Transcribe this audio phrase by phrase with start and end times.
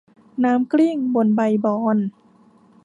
[0.43, 1.97] น้ำกลิ้งบนใบบอน